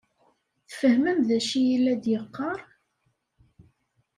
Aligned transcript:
Tfehmem 0.69 1.19
d 1.27 1.29
aci 1.37 1.61
i 1.75 1.77
la 1.83 1.95
d-yeqqaṛ? 2.03 2.59